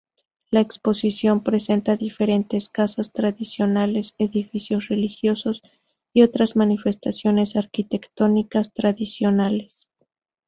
[0.49, 5.61] La exposición presenta diferentes casas tradicionales, edificios religiosos
[6.11, 9.87] y otras manifestaciones arquitectónicas tradicionales.